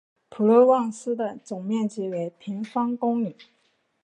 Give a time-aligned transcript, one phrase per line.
[0.29, 3.37] 普罗旺斯的总面积为平方公里。